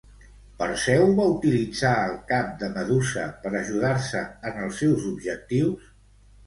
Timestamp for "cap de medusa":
2.33-3.27